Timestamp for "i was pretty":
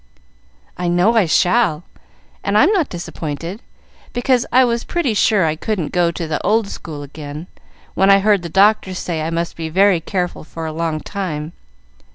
4.51-5.13